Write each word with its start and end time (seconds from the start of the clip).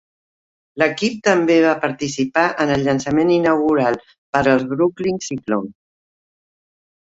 L'equip 0.83 1.19
també 1.27 1.57
va 1.65 1.73
participar 1.83 2.47
en 2.65 2.73
el 2.77 2.87
llançament 2.89 3.35
inaugural 3.35 4.01
per 4.09 4.43
als 4.55 4.67
Brooklyn 4.75 5.23
Cyclones. 5.29 5.73